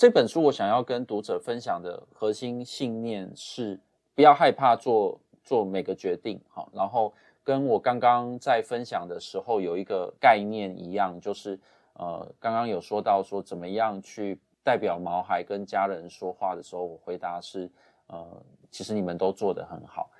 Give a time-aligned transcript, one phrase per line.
[0.00, 3.78] 这本书我想要跟读者分享的核心信念是：
[4.14, 6.40] 不要害怕做做每个决定。
[6.48, 7.12] 好，然后
[7.44, 11.60] 跟我刚刚在分享的时候有一个概念一样，就是
[11.92, 17.70] 呃，刚刚有说到说怎么样去代表毛孩跟家人说话的时候，我回答是
[18.06, 20.10] 呃，其实你们都做得很好。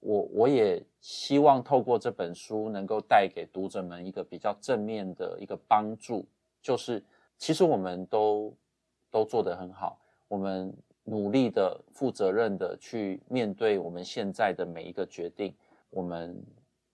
[0.00, 6.26] 我我也希望透过这本书能够带给读者们一个比较正面的一个帮助，
[6.60, 7.00] 就是
[7.36, 8.52] 其实我们都。
[9.10, 9.98] 都做得很好，
[10.28, 15.54] 我们努力的、负责任的去面对我们现在的每一个决定，
[15.90, 16.40] 我们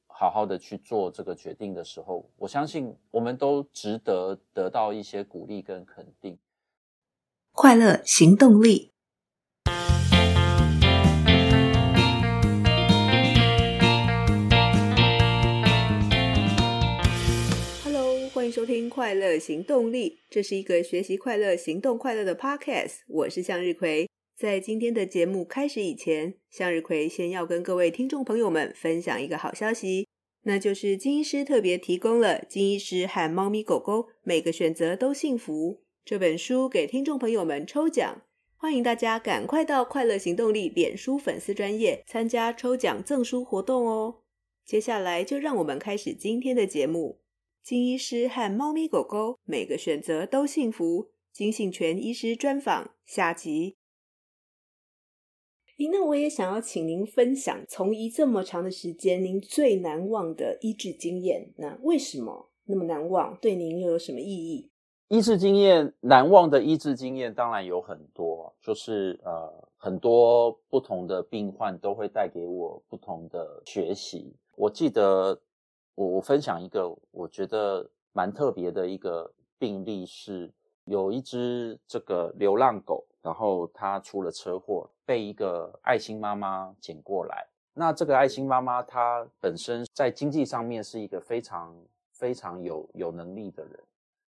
[0.06, 6.38] 好好的去做这个决定的时候，我相信我们都值得得到一些鼓励跟肯定。
[7.52, 8.93] 快乐行动力。
[18.44, 22.96] 欢迎收听《快乐行动力》，这是一个学习快乐、行动快乐的 Podcast。
[23.08, 24.06] 我是向日葵。
[24.36, 30.06] 在今天的节目开始以前，向日葵先要跟各位听众朋友们分享一个好消息，
[30.42, 35.70] 那就是金医师特别提供了《金医师和猫咪狗狗每个选择都幸福》
[36.04, 38.20] 这本书给听众朋友们抽奖。
[38.58, 44.16] 欢迎大家赶快到《快乐行动力》脸书粉丝专业参加抽奖赠书活动哦。
[44.66, 47.23] 接下来就让我们开始今天的节目。
[47.64, 51.08] 金医师和猫咪狗狗每个选择都幸福。
[51.32, 53.78] 金信全医师专访下集。
[55.78, 61.54] 咦，那我也想要请您分享从医这么长的时间，您最难忘的医治经验。
[61.56, 63.34] 那为什么那么难忘？
[63.40, 64.70] 对您又有什么意义？
[65.08, 74.36] 医治经验，难忘的医治经验当然有很多，就是呃，很多不同的病患都会带给我不同的学习。
[74.54, 75.40] 我记得。
[75.94, 80.52] 我我分享一个我觉得蛮特别的一个病例，是
[80.84, 87.46] 有一只这个流浪狗，然后它出了车祸，被一个爱心妈妈捡过来。
[87.72, 91.74] 那这个爱心妈妈她本身在经济上面是一个非常
[92.12, 93.80] 非常有有能力的人，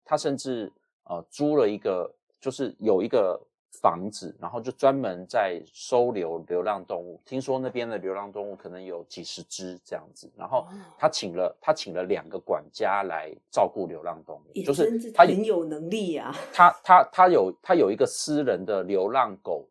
[0.04, 0.72] 她甚至
[1.06, 3.40] 呃租了一个，就是有一个。
[3.72, 7.20] 房子，然后就专门在收留流浪动物。
[7.26, 10.30] 听说那边的流浪动物可能有几十只这样子。
[10.36, 10.68] 然后
[10.98, 16.36] 他请了他请了两个管家来照顾流浪动物，就是他很有能力啊。
[16.54, 19.68] 他他他有他有一个私人的流浪狗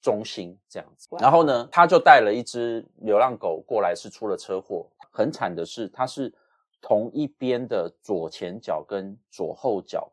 [0.00, 1.08] 中心这样子。
[1.18, 4.86] 然后呢，他就带了一只流浪狗过来，是出了车祸。
[5.10, 6.32] 很惨的是，他是
[6.80, 10.10] 同一边的左前脚跟左后脚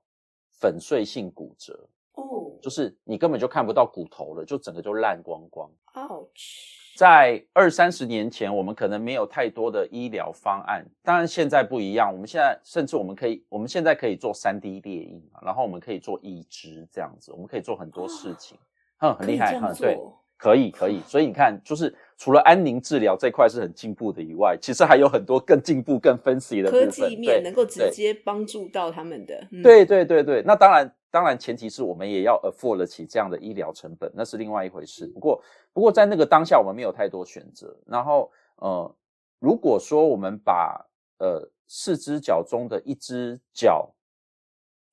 [0.60, 1.88] 粉碎性骨折。
[2.22, 5.70] 哦，就是你根本就看不到骨头了，就整个就烂光光。
[5.94, 6.80] Ouch！
[6.98, 12.12] 在二三十年前，我们可能没有太多的医疗方案，当然现在不一样。
[12.12, 18.58] 我们现在甚至我们可以，我们现在可以做三 D 列印，然后我们可以做移植这样子，我们可以做很多事情，
[19.00, 19.98] 嗯，很厉害，嗯，对。
[20.42, 29.48] 可以，可以，所以你看，就是除了安宁治疗这块是很进步的以外，其实还有很多更进步、更分析的科技面能够直接帮助到他们的。
[29.62, 30.42] 对，对，对，对。
[30.42, 35.06] 那当然，当然前提是我们也要 afford 得起这样的医疗成本，那是另外一回事。
[35.14, 35.44] 不过，
[35.74, 37.78] 不过在那个当下，我们没有太多选择。
[37.86, 38.96] 然后，呃，
[39.38, 40.84] 如果说我们把
[41.20, 43.94] 呃四只脚中的一只脚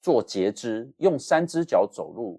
[0.03, 2.39] 做截肢，用三只脚走路。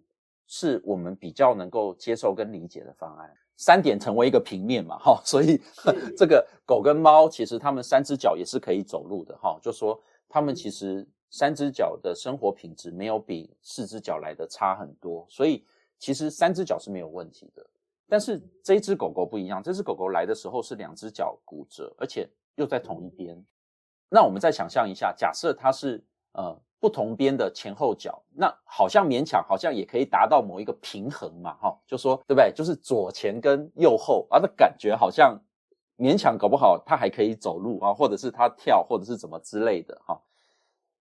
[0.52, 3.32] 是我们比较能够接受跟理解的方案。
[3.56, 5.62] 三点成为一个平面嘛，哈，所以
[6.18, 15.66] 这个狗跟猫其实它们三只脚也是可以走路的，哈，就说它们其实三只脚的生活品质没有比四只脚来的差很多，所以
[15.98, 17.64] 其实三只脚是没有问题的。
[18.08, 23.46] 但是这一只狗狗不一样，这只狗狗来的时候是两只脚骨折，而且又在同一边。
[24.10, 26.02] 那我们再想象一下，假设它是
[26.34, 26.60] 呃。
[26.82, 32.54] 不同边的前后脚，那好像勉强，好像也可以达到某一个平衡嘛，哈，就说对不对？
[32.56, 35.38] 就是左前跟右后，啊，的感觉好像
[35.98, 40.22] 勉强，搞不好它还可以走路啊，或者是它跳，或者是怎么之类的，哈。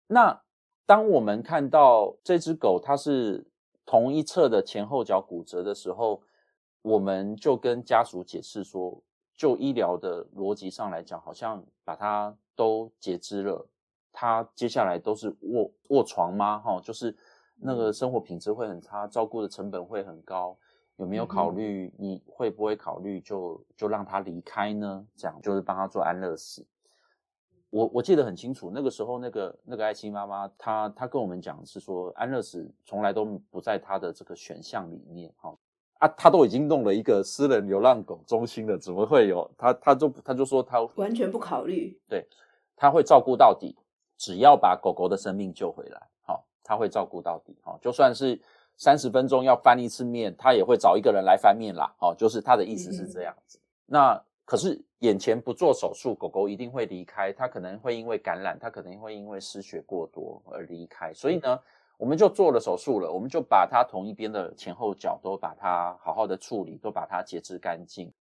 [0.09, 0.43] 那
[0.85, 3.47] 当我们看到这只狗它是
[3.87, 6.23] 同一侧的前后脚骨折的时候，
[6.83, 9.01] 我们就跟家属解释说，
[9.37, 13.69] 就医疗的逻辑上来讲，好像把它都截肢了。
[14.13, 16.59] 他接下来都是卧卧床吗？
[16.59, 17.17] 哈，就是
[17.57, 20.57] 那个生活品质会很差，照顾的成本会很高。
[20.97, 21.93] 有没有考虑？
[21.99, 25.05] 你会不会考虑就就让他离开呢？
[25.17, 26.65] 这样就是帮他做安乐死。
[27.71, 35.33] 我我记得很清楚，那个时候那个那个爱心妈妈，她她跟我们讲是说，安乐死从来都不在她的这个选项里面。
[35.39, 35.57] 哈
[35.99, 39.51] 啊，她都已经弄了一个私人流浪狗中心了，怎么会有？
[39.57, 42.29] 她她就她就说她完全不考虑，对，
[42.77, 43.75] 她会照顾到底。
[44.23, 48.41] 只要把狗狗的生命救回来，好，他会照顾到底，好，就算是
[48.77, 51.93] 三十分钟要翻一次面，他也会找一个人来翻面啦。
[51.99, 53.59] 哦，就是他的意思是这样子。
[53.59, 61.13] 嗯、那可是眼前不做手术，狗狗一定会离开，它可能会因为感染，它可能会因为失血过多而离开。
[61.13, 61.59] 所以呢，
[61.97, 68.13] 我们就做了手术了，我们就把它同一边的前后脚都把它好好的处理，都把它截肢干净。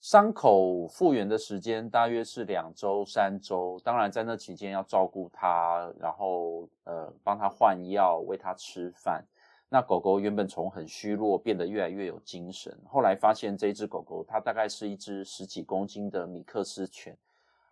[0.00, 9.24] 伤口复原的时间大约是两周、三周，当然在那期间要照顾它，然后呃帮它换药、喂它吃饭。
[9.68, 17.16] 那狗狗原本从很虚弱变得越来越有精神，后来发现这只狗狗它大概是一只十几公斤的米克斯犬，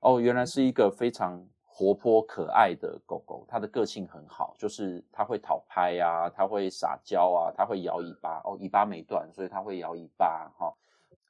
[0.01, 10.75] 哦，原来是一个非常活泼可爱的狗狗，它的个性很好，就是它会讨拍呀，它会撒娇啊，它会摇尾巴，哦，尾巴没断，所以它会摇尾巴哈。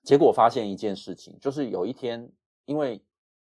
[0.05, 2.31] 结果发现一件事情，就是有一天，
[2.67, 3.03] 因为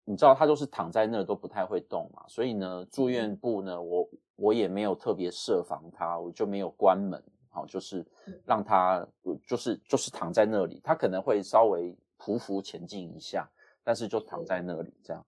[0.04, 8.04] 你知道他就是躺在那儿都不太会动嘛，所以呢，住院部呢，我我也没有特别设防他，我就没有关门，好，就是
[8.44, 9.06] 让他
[9.46, 13.48] 就是就是躺在那里，他可能会稍微匍匐前进一下，
[13.84, 15.24] 但是就躺在那里这样。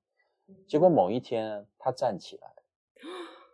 [0.67, 2.53] 结果某一天他站起来。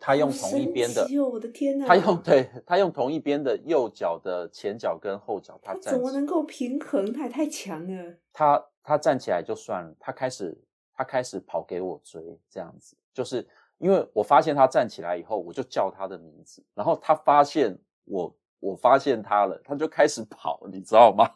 [0.06, 1.86] 他用同一边的，哦，我的天哪！
[1.86, 7.10] 他用对，他用同一边的右脚的前脚跟后脚，他站，怎么能够平衡？
[7.10, 8.14] 他也太强了。
[8.30, 10.54] 他他站起来就算了，他开始
[10.94, 13.48] 他开始跑给我追，这样子，就是
[13.78, 17.74] 因为我发现他站起来以后，我就叫他的名字，然后他发现
[18.04, 21.26] 我，我发现他了，他就开始跑，你知道吗？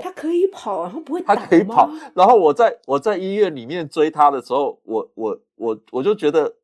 [0.00, 6.54] 他可以跑，然后不会他可以跑，然后我在我在医院里面追他的时候，我我我我就觉得。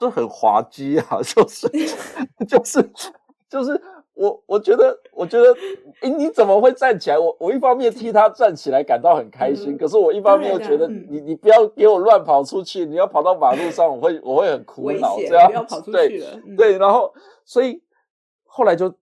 [0.00, 1.68] 这很滑稽啊， 就是
[2.46, 2.90] 就是
[3.48, 3.80] 就是
[4.14, 5.54] 我我觉得我觉得，
[6.02, 7.18] 诶你怎么会站起来？
[7.18, 15.16] 我我一方面替他站起来感到很开心，嗯、可是我一方面又觉得你你不要给我乱跑出去，你要跑到马路上，我会我会很苦恼。
[15.18, 15.92] 这样不要跑出去。
[15.92, 17.12] 对、嗯、对，然后
[17.44, 17.82] 所以
[18.44, 18.92] 后来就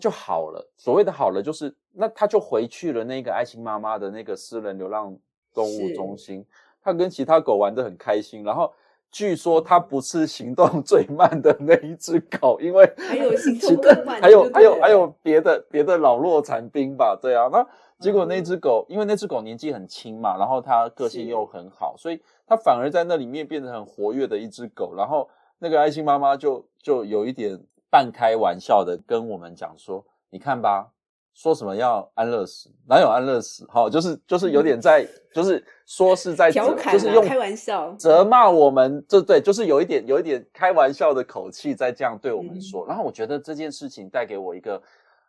[0.00, 0.68] 就好了。
[0.76, 5.16] 所谓的好了，就是那他就回去了那个爱心妈妈的那个私人流浪
[5.54, 6.44] 动物中心，
[6.82, 8.72] 他跟其他狗玩得很开心，然后。
[9.16, 17.48] 据说它不是行动最慢的那一只狗，因为还有行动更慢，还有还有还有别的别的老弱残兵吧，对啊。
[17.50, 17.66] 那
[17.98, 24.94] 结果那只狗，因为那只狗年纪很轻嘛，然后它个性又很好，所以它反而在那里面变得很活跃的一只狗。
[24.94, 25.26] 然后
[25.58, 27.58] 那个爱心妈妈就就有一点
[27.88, 30.90] 半开玩笑的跟我们讲说：“你看吧。”
[31.36, 32.70] 说什么要安乐死？
[32.88, 33.66] 哪有安乐死？
[33.66, 42.86] 哈，就是就是有点在，就是说是在调侃，就是用开玩笑责骂我们，这对，就是有一点有一点开玩笑的口气在这样对我们说。
[42.86, 44.82] 然后我觉得这件事情带给我一个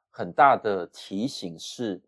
[0.10, 2.02] 很大的提醒是，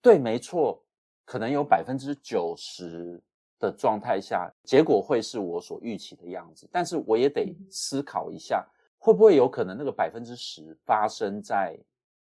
[0.00, 0.82] 对，没错，
[1.24, 3.22] 可能有百分之九十
[3.60, 8.66] 的状态下，结果会是我所预期的样子，但是我也得思考一下，
[8.98, 11.78] 会不会有可能那个百分之十发生在。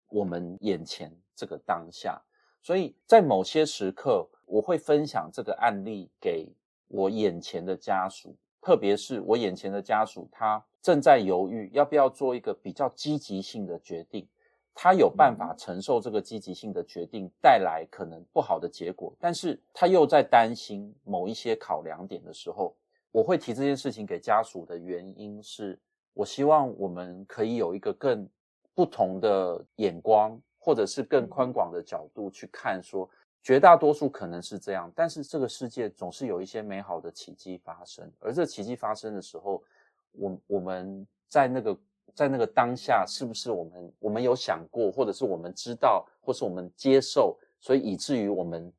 [0.10, 2.22] 我们眼前这个当下，
[2.62, 6.48] 所以在某些时刻，我会分享这个案例给
[6.88, 14.25] 我眼前的家属，特别是我眼前的家属，他正在犹豫要不要做一个比较积极性的决定，
[14.74, 22.75] 他有办法承受这个积极性的决定带来可能不好的结果，但是他又在担心某一些考量点的时候，
[23.12, 25.78] 我会提这件事情给家属的原因是，
[26.13, 28.30] 我希望我们可以有一个更。
[28.75, 33.09] 不同的眼光，或者是更宽广的角度去看，说
[33.42, 38.11] 绝大多数可能是这样，但是这个世界总是有一些美好的奇迹发生。
[38.19, 39.64] 而这奇迹发生的时候，
[40.11, 41.78] 我我们在那个
[42.14, 48.71] 在那个当下，是不是我们我们有想过，或者是我们知道，或是我们接受，所以以至于我们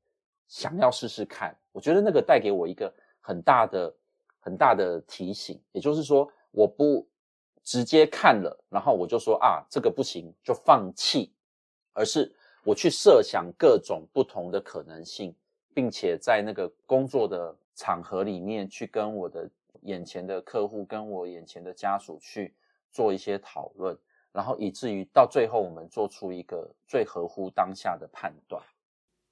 [0.46, 1.56] 想要试试看。
[1.72, 3.94] 我觉得那个带给我一个很大的
[4.40, 7.06] 很大的提醒，也就是说，我不。
[7.66, 11.32] 直接看了，然后我就说啊，这个不行，就放弃，
[11.92, 12.32] 而是
[12.62, 15.34] 我去设想各种不同的可能性，
[15.74, 19.50] 并且在那个工作的场合里面去跟我的
[19.82, 22.54] 眼前的客户、跟我眼前的家属去
[22.92, 23.98] 做一些讨论，
[24.30, 28.62] 然后以至于到最后我们做出一个最合乎当下的判断。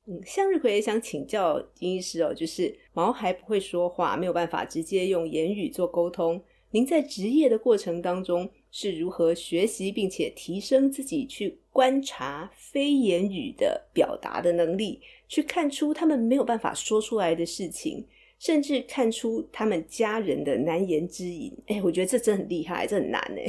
[0.07, 6.45] 嗯，向日葵也想请教金医师哦，就是毛孩不会说话，没有办法直接用言语做沟通。
[6.75, 18.05] 您在职业的过程当中是如何学习并且提升自己去观察非言语的表达的能力，去看出他们没有办法说出来的事情，
[18.41, 21.57] 甚至看出他们家人的难言之隐？
[21.69, 23.45] 哎，我觉得这真很厉害，这很难哎。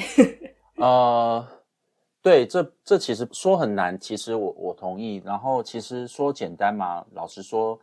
[0.77, 1.47] 呃，
[2.21, 5.19] 对，这这其实说很难，其实我我同意。
[5.25, 7.79] 然后其实说简单嘛，老实说。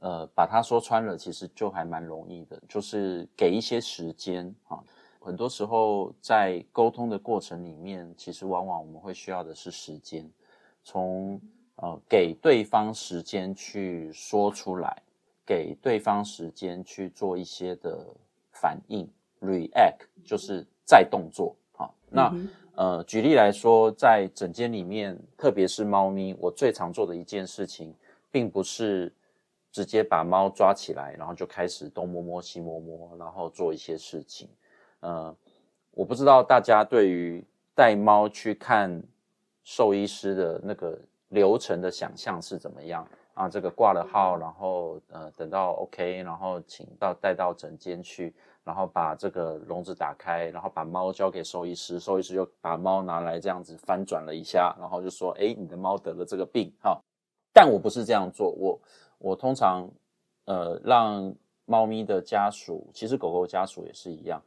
[0.00, 4.78] 呃，把它说穿了，其实就还蛮容易的，就是给一些时间啊。
[5.18, 10.30] 很多时候在沟通的过程里面，其实往往我们会需要的是时间，
[10.84, 11.40] 从
[11.76, 15.02] 呃给对方时间去说出来，
[15.44, 18.06] 给对方时间去做一些的
[18.52, 19.08] 反应
[19.40, 21.56] ，react 就是再动作。
[21.76, 27.92] 啊，那、嗯、呃举例来说，在整间里面，特别是猫咪，我最常做的一件事情，
[28.30, 29.10] 并不是。
[29.76, 34.48] 直接把猫抓起来，然后就开始东摸摸西摸摸，然后做一些事情。
[35.00, 35.36] 呃，
[35.90, 39.02] 我不知道大家对于带猫去看
[39.62, 43.50] 兽医师的那个流程的想象是怎么样啊？
[43.50, 56.98] 这个挂了号，然后呃等到 OK，然后请到带到诊间去，然后把这个笼子打开，然后把猫交给兽医师，兽医师就把猫拿来这样子翻转了一下，然后就说：“哎，你的猫得了这个病。”哈，
[57.52, 58.80] 但我不是这样做，我。
[59.18, 59.88] 我通常，
[60.44, 64.40] 呃，让猫咪的家属，其实狗狗家属也是一样，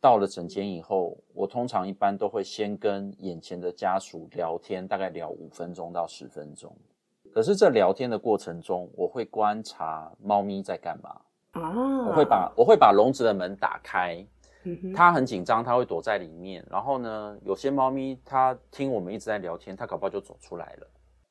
[0.00, 6.74] 到了诊间以后，我通常一般都会先跟眼前的家属聊天，大概聊五分钟到十分钟。
[7.32, 11.20] 可是这聊天的过程中，我会观察猫咪在干嘛
[11.52, 14.26] 啊，我会把我会把笼子的门打开，
[14.94, 16.64] 它很紧张，它会躲在里面。
[16.70, 20.86] 然后呢，有些猫咪它听我们一直在聊天，它搞不好就走出来了。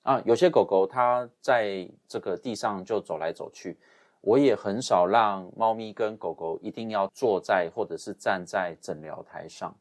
[0.05, 3.75] 啊，有些狗狗它在这个地上就走来走去，
[4.21, 9.75] 我也很少让猫咪跟狗狗一定要坐在或者是站在诊疗台上，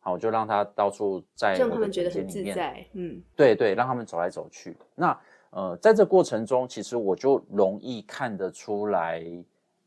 [0.00, 4.74] 好，我就让它到处在让他们觉得很自在，嗯，对对，让他们走来走去。
[4.94, 9.22] 那呃，在这过程中，其实我就容易看得出来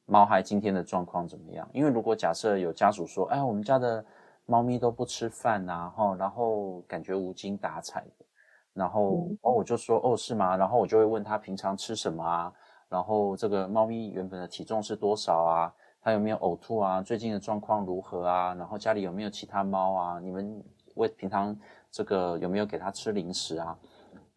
[0.05, 1.67] 猫孩今天的状况怎么样。
[1.73, 4.05] 因为如果假设有家属说，哎，我们家的
[4.45, 8.25] 猫咪都不吃饭啊，哈，然后感觉无精打采的。
[8.73, 10.57] 然后哦，我就说哦，是吗？
[10.57, 12.51] 然后我就会问他平常吃什么啊？
[12.89, 15.73] 然后这个猫咪原本的体重是多少啊？
[16.01, 17.01] 它有没有呕吐啊？
[17.01, 18.53] 最近的状况如何啊？
[18.55, 20.19] 然后家里有没有其他猫啊？
[20.19, 20.63] 你们
[20.95, 21.57] 为平常
[21.89, 23.77] 这个有没有给它吃零食啊？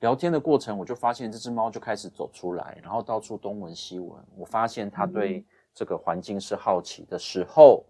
[0.01, 4.23] 聊天的过程，我就发现这只猫就开始走出来，然后到处东闻西闻。
[4.37, 7.83] 我发现它对这个环境是好奇的时候，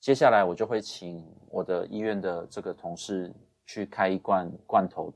[0.00, 3.32] 接下来我就会请我的医院的这个同事
[3.66, 5.12] 去开一罐罐头。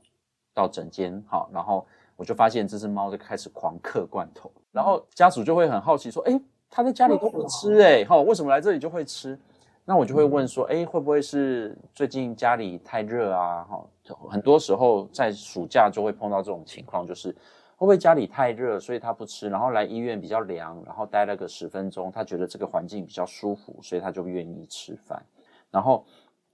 [0.57, 1.85] 到整间，好，然后
[2.15, 9.37] 我就发现这只猫就开始狂嗑罐头，然后家属就会很好奇说：“诶，它在家里都不吃，诶，哈，为什么来这里就会吃？”
[9.85, 13.63] 那我就会问说：“诶，会不会是最近家里太热啊？
[13.69, 13.85] 哈，
[14.27, 17.29] 很多时候在暑假就会碰到这种情况，就是
[17.75, 25.23] 会不会家里太热，所以它不吃，然后来医院比较凉，然后待了个十分钟，他觉得这个环境比较舒服，所以他就愿意吃饭，
[25.69, 26.03] 然后。”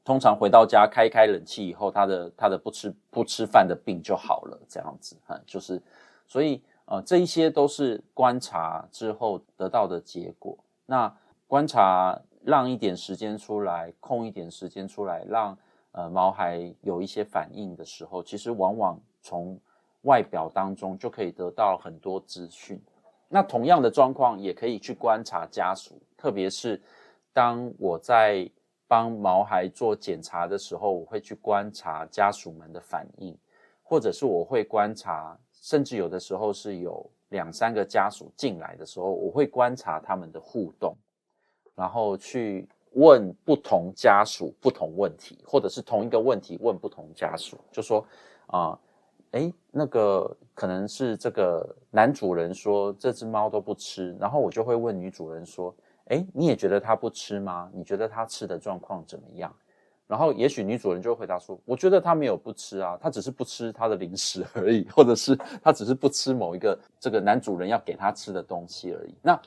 [0.06, 5.82] 通常回到家开开冷气以后，他的他的不吃不吃饭的病就好了，这样子哈，就是，
[6.28, 10.58] 所以呃这一些都是观察之后得到的结果。
[10.86, 11.10] 那
[11.48, 15.58] 观察让一点时间出来，空一点时间出来，让
[15.94, 19.58] 呃毛孩有一些反应的时候，其实往往从
[20.02, 22.78] 外表当中就可以得到很多资讯。
[23.30, 26.82] 那同样的状况也可以去观察家属，特别是
[27.32, 28.52] 当我在。
[28.94, 33.36] 帮毛孩做检查的时候，我会去观察家属们的反应，
[33.82, 40.96] 或者是我会观察，甚至有的时候是有两三个家属进来的时候，我会观察他们的互动，
[41.74, 48.06] 然后去问不同家属不同问题，或者是同一个问题问不同家属，就说
[48.46, 48.80] 啊，
[49.32, 55.74] 诶，那个可能是这个男主人说这只猫都不吃，然后我就会问女主人说。
[56.08, 57.70] 诶，你也觉得他不吃吗？
[57.74, 59.54] 你觉得他吃的状况怎么样？
[60.06, 65.34] 然后也许女主人就会回答说：“我觉得他没有不吃啊，他只是不吃他的零食 而已，或者是
[65.64, 69.42] 他只是不吃某一个这个男主人要给他吃的东西而已。”那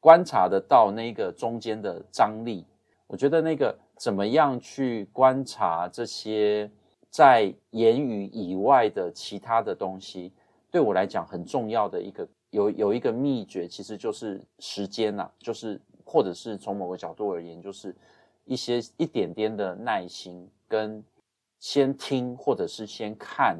[0.00, 2.64] 观察得到那个中间的张力，
[3.06, 6.70] 我觉得那个怎么样去观察这些
[7.08, 10.30] 在言语以外的其他的东西，
[10.70, 15.80] 对我来讲很重要的一个有有一个秘诀，其实就是时间呐，就是。
[16.12, 17.96] 或者是从某个角度而言，就是
[18.44, 21.02] 一些一点点的耐心，跟
[21.58, 23.58] 先听或者是先看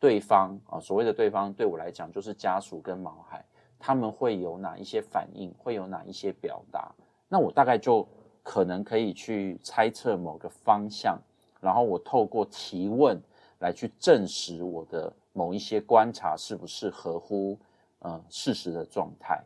[0.00, 3.44] 对方啊，所谓的对方对我来讲就是家属跟毛孩，
[3.78, 6.90] 他们会有哪一些反应，会有哪一些表达，
[7.28, 8.08] 那我大概就
[8.42, 11.20] 可能可以去猜测某个方向，
[11.60, 13.20] 然后我透过提问
[13.58, 17.58] 来去证实我的某一些观察是不是合乎
[17.98, 19.44] 呃事实的状态。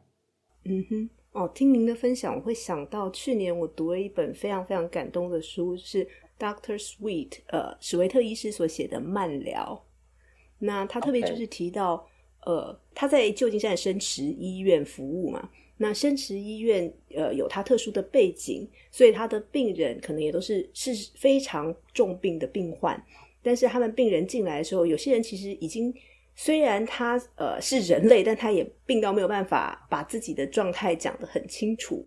[0.62, 1.10] 嗯哼。
[1.36, 9.84] 哦，听您的分享，我会想到去年我读了一本非常非常感动的书，是 Doctor Sweet，呃，史维特医师所写的《慢疗》。
[10.58, 12.08] 那他特别就是提到.
[12.46, 23.04] 呃，他在旧金山的深池医院服务嘛，那生池医院呃有他特殊的背景，所以他的病人可能也都是是非常重病的病患。
[23.42, 25.92] 但是他们病人进来的时候，有些人其实已经
[26.36, 32.06] 虽然他呃是人类，但他也病到没有办法把自己的状态讲得很清楚，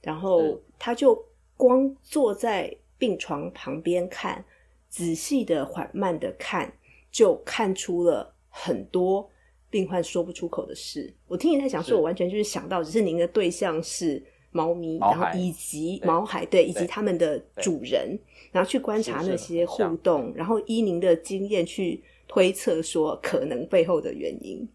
[0.00, 1.22] 然后他就
[1.56, 4.42] 光坐在病床旁边看，
[4.88, 6.72] 仔细的、缓慢的看，
[7.10, 9.28] 就看出了很多。
[9.70, 18.16] 病患说不出口的事，我听你在讲，说我完全就是想到，只是您的对象是猫咪，然后以及毛海，对，以及他们的主人，
[18.52, 22.00] 然后去观察那些互动，然后依您的经验去
[22.34, 24.68] 推测说可能背后的原因。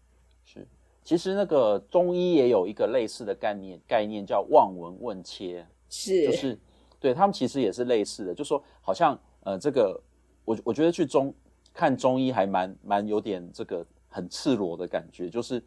[0.46, 0.66] 是，
[1.04, 6.58] 其实那个中医也有一个类似的概念，概念叫望闻问切，是，就是
[6.98, 10.02] 对他们其实也是类似的，就说好像呃，这个
[10.46, 11.34] 我我觉得去中
[11.74, 13.86] 看中医还蛮蛮有点这个。
[14.12, 15.62] 很赤裸的感觉，就是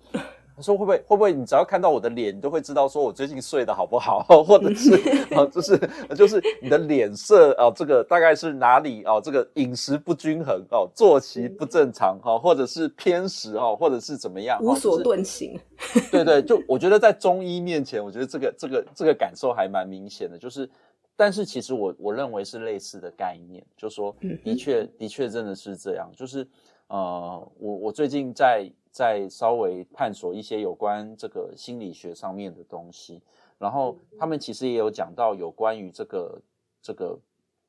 [0.55, 4.93] 他说会不会会不会你只要看到我的脸，你都会知道说我最近睡得好不好，或者是
[5.33, 9.19] 啊， 就是就是你的脸色啊，这个大概是哪里啊？
[9.19, 15.60] 这个饮食不均衡哦，作息不正常哈，或者是偏食哦，或者是怎么样，无所遁形。
[16.12, 20.69] 对对，就我觉得在中医面前，我觉得这个这个这个感受还蛮明显的，就是，
[21.15, 26.48] 但是其实我我认为是类似的概念，就说的确的确真的是这样，就是。
[26.88, 33.19] 呃，我我最近在在稍微探索一些有关这个心理学上面的东西，
[33.57, 36.39] 然后他们其实也有讲到有关于这个
[36.79, 37.17] 这个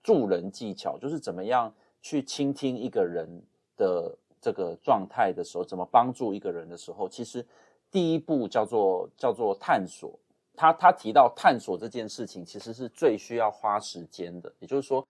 [0.02, 3.26] 助人技巧，就是怎么样去倾听一个人
[3.74, 7.44] 的这个状态的时候，怎么帮助一个人的时候，其实
[7.90, 10.16] 第一步叫做叫做探索。
[10.54, 15.04] 他他提到探索这件事情，其实是最需要花时间的，也就是说，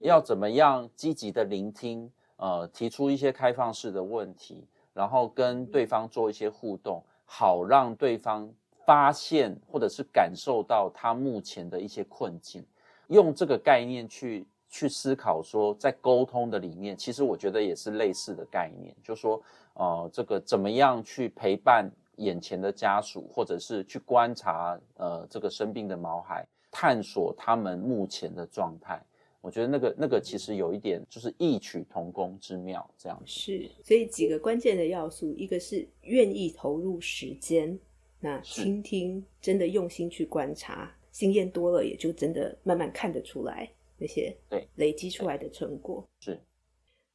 [0.00, 2.12] 要怎么样积极的聆听。
[2.36, 8.50] 呃，提出一些开放式的问题，然后跟对方做一些互动，好让对方
[8.86, 12.64] 发现或者是感受到他目前的一些困境。
[13.08, 19.42] 用这个概念去去思考，说在沟通的里面，其实我觉得也是类似的概念，就说，
[19.74, 29.02] 呃，这个怎么样去陪伴眼前的家属，或者是去观察呃这个生病的毛孩，探索他们目前的状态。
[29.44, 33.70] 我觉得那个那个其实有一点就是异曲同工之妙，这样子是。
[33.82, 37.78] 所以几个关键的要素，一个是愿意投入时间，
[38.20, 46.08] 那倾听，真的用心去观察，经验多了也就真的慢慢看得出来那些对累积出来的成果。
[46.20, 46.40] 是，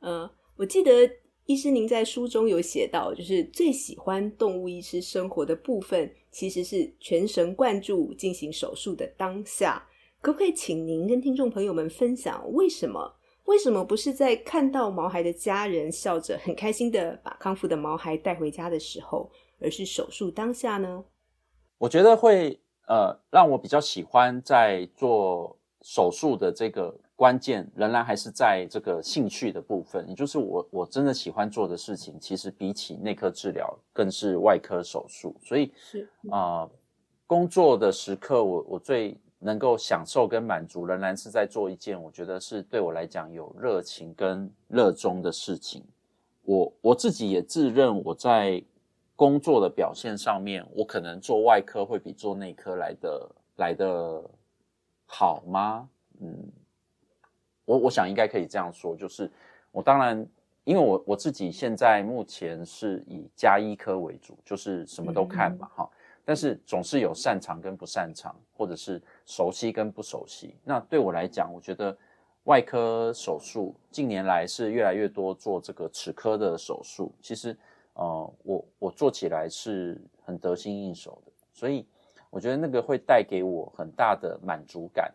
[0.02, 1.10] 呃，我记得
[1.48, 9.89] 医师您在书中有写到，就是最喜欢动物医师生活的部分，其实是全神贯注进行手术的当下。
[10.22, 21.06] 可不可以请您跟听众朋友们分享，为什么为什么不是在看到毛孩的家人笑着很开心的把康复的毛孩带回家的时候，而是手术当下呢？
[21.78, 36.72] 我觉得会呃让我比较喜欢在做手术的这个关键，仍然还是在这个兴趣的部分，也就是我我真的喜欢做的事情，其实比起内科治疗更是外科手术，所以是啊、呃，
[37.26, 39.18] 工作的时刻我我最。
[39.40, 45.84] 能够享受跟满足，仍然是在做一件我觉得是对我来讲有热情跟热衷的事情。
[46.44, 48.62] 我我自己也自认我在
[49.16, 54.24] 工作的表现上面，我可能做外科会比做内科来的来的
[55.06, 55.90] 好吗？
[56.20, 56.52] 嗯，
[57.66, 59.32] 我我想应该可以这样说，就是
[59.72, 60.28] 我当然，
[60.64, 65.96] 因为我我自己现在目前是以加医科为主，就是什么都看嘛，哈、嗯。
[66.30, 70.56] 但是总是有擅长跟不擅长，或者是熟悉跟不熟悉。
[70.64, 71.98] 那对我来讲，我觉得
[72.44, 77.12] 外科手术近年来是越来越多做这个齿科的手术。
[77.20, 77.58] 其实，
[77.94, 81.84] 呃，我我做起来是很得心应手的，所以
[82.30, 85.12] 我觉得那个会带给我很大的满足感。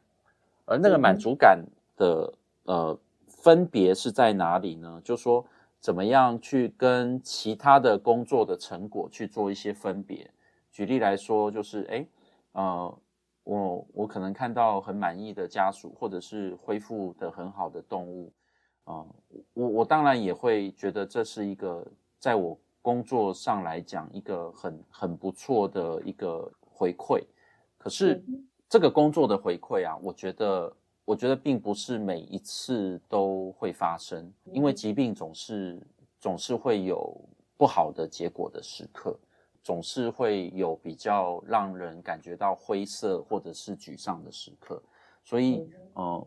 [0.64, 1.64] 而那个满足感
[1.96, 2.98] 的呃
[3.29, 5.00] 分别是在哪里呢？
[5.05, 5.46] 就是说
[5.79, 10.29] 怎么样去跟其他的工作的成果去做一些分别。
[10.74, 12.04] 举例来说，就是哎，
[12.50, 12.98] 呃，
[13.44, 18.32] 我我可能看到很满意的家属，或者是恢复的很好的动物，
[18.82, 19.06] 啊、呃，
[19.52, 21.87] 我我当然也会觉得这是一个
[22.18, 27.22] 在我工作上来讲一个很很不错的一个回馈。
[27.78, 28.20] 可是
[28.68, 35.80] 这个工作的回馈啊，我觉得我觉得并不是每一次都会发生，因为疾病总是
[36.18, 37.16] 总是会有
[37.56, 39.16] 不好的结果的时刻。
[39.64, 44.81] 总是会有比较让人感觉到灰色或者是沮丧的时刻，
[45.24, 46.27] 所以，呃，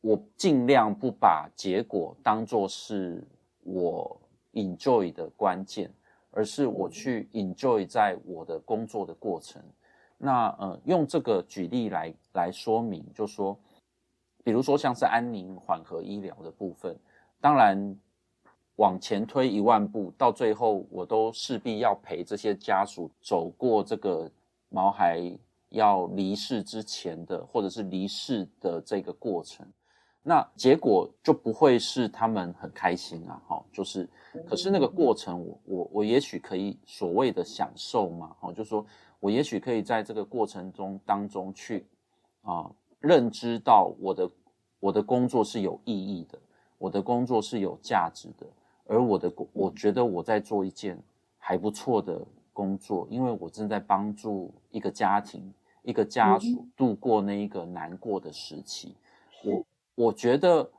[0.00, 3.22] 我尽量不把结果当做是
[3.62, 4.18] 我
[4.54, 5.92] enjoy 的关键，
[6.30, 9.62] 而是我去 enjoy 在我的工作的过程。
[10.16, 13.54] 那呃，用这个举例来来说明，就说，
[14.42, 16.98] 比如说像是安宁缓和医疗的部分，
[17.38, 17.94] 当然
[18.76, 24.30] 往前推一万步，到最后我都势必要陪这些家属走过这个
[24.68, 25.20] 毛孩
[25.68, 29.66] 要离世之前的，或者是离世的这个过程，
[30.22, 34.08] 那结果就不会是他们很开心啊，哈，就是，
[34.48, 38.86] 可是那个过程我，我我我也许可以所谓的享受嘛，哦，就是说。
[39.18, 41.86] 我也许可以在这个过程中当中去
[42.42, 44.30] 啊认知到我的
[44.78, 46.38] 我的工作是有意义的，
[46.76, 48.46] 我的工作是有价值的，
[48.86, 50.98] 而我的我觉得我在做一件
[51.38, 58.94] 还不错的工作，因为我正在帮助一个家庭一个家属度过那一个难过的时期。
[59.44, 60.70] 我我觉得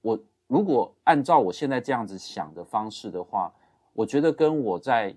[0.00, 3.52] 我如果按照我现在这样子想的方式的话，
[3.92, 5.14] 我觉得跟我在。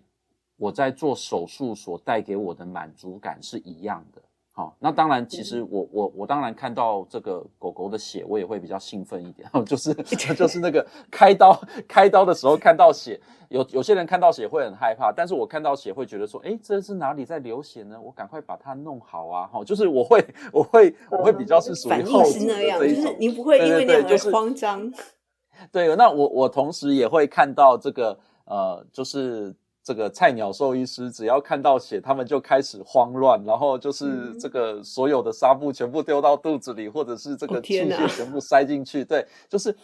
[0.62, 4.22] 我在做手术所带给我的满足感是一样的，
[4.60, 9.94] 好，那当然，其实我我我当然看到这个狗狗的血，我也会比较兴奋一点， 就是
[10.36, 13.18] 就是那个开刀开刀的时候看到血，
[13.48, 17.98] 有有些人看到血会很害怕，但是我看到血会觉得说，哎，这是哪里在流血呢？
[18.02, 24.92] 我赶快把它弄好啊，哈，就是我会我会我会比较是属于后者的这一种，就是你不会因为那样而慌张。
[25.72, 29.56] 对，那我我同时也会看到这个呃，就是。
[29.90, 39.04] 这个菜鸟兽医师只要看到血，他们就开始慌乱，然后就是这个所有的纱布全部丢到肚子里，或者是这个器械全部塞进去。
[39.04, 39.76] 对，就是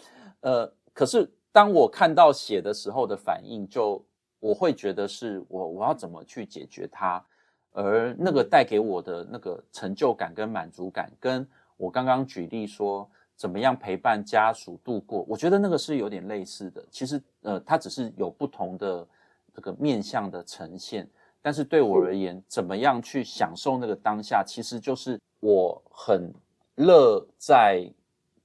[0.42, 4.00] 呃，可是当我看到血的时候的反应，就
[4.40, 7.26] 我会觉得是我我要怎么去解决它，
[7.72, 16.86] 而那个带给我的那个成就感跟满足感，跟我刚刚举例说怎么样陪伴家属度过，我觉得那个是有点类似的。
[16.92, 19.08] 其实呃，它只是有不同的。
[19.56, 21.10] 这个面向的呈现，
[21.42, 26.30] 但是对我而言，怎么样去享受那个当下，其实就是我很
[26.76, 27.90] 乐在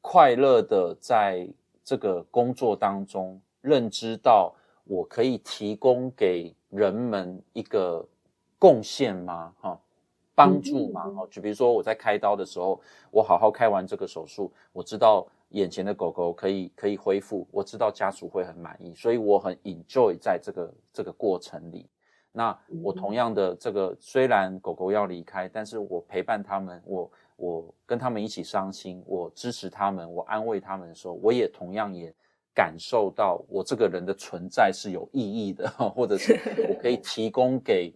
[0.00, 1.48] 快乐的在
[1.82, 8.06] 这个工作当中，认知到我可以提供给人们一个
[8.56, 9.52] 贡献吗？
[9.60, 9.76] 哈，
[10.32, 11.10] 帮助吗？
[11.10, 15.26] 哈，就比如说我在开刀的时候，我好好开完这个手术，我知道。
[15.50, 21.88] 眼前的狗狗可以可以恢复，我知道家属会很满意，所以我很 enjoy 在这个这个过程里。
[22.32, 32.14] 那我同样的这个，虽然狗狗要离开，但是我陪伴他们，我我跟他们一起伤心，我支持他们，我安慰他们的时候，我也同样也
[32.54, 37.92] 感受到我这个人的存在是有意义的， 或者是我可以提供给。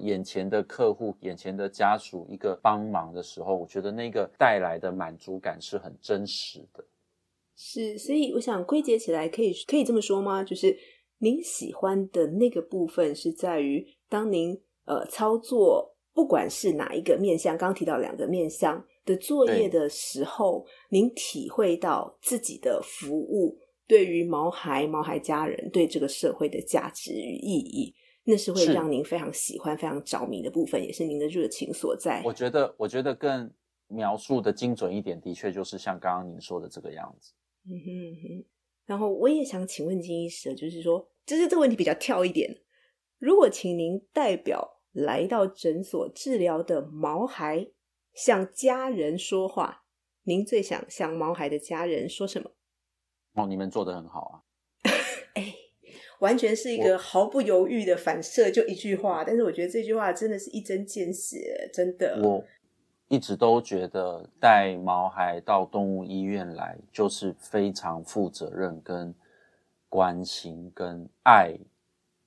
[0.00, 6.84] 眼前的客户、眼前的家属一个帮忙的时候，我觉得那个带来的满足感是很真实的。
[7.56, 10.42] 是，所以我想归结起来，可以可以这么说吗？
[10.42, 10.76] 就是
[11.18, 27.94] 您喜欢的那个部分是在于，当您呃操作，不管是哪一个面向，刚刚提到两个面向的作业的时候，您体会到自己的服务对于毛孩、毛孩家人对这个社会的价值与意义。
[28.26, 32.22] 那是会让您非常喜欢、非常着迷的部分，也是您的热情所在。
[32.24, 33.52] 我觉得，我觉得更
[33.86, 37.34] 描述的精准一点，的确就是像刚刚您说的这个样子。
[37.66, 38.44] 嗯哼嗯哼。
[38.86, 42.62] 然后我也想请问金医师，就是说，就是这个问题比较跳一点。
[43.18, 47.70] 如果请您代表来到诊所治疗的毛孩
[48.14, 49.84] 向家人说话，
[50.22, 52.50] 您最想向毛孩的家人说什么？
[53.34, 54.34] 哦，你们做得很好啊。
[55.34, 55.54] 哎。
[56.20, 59.24] 完全是一个毫不犹豫的反射，就一句话。
[59.24, 62.20] 但是我觉得这句话真的是一针见血，真的。
[62.22, 62.42] 我
[63.08, 69.14] 一直都觉得带毛孩到动物医院来，就是非常负责任、跟
[69.88, 71.54] 关心、跟爱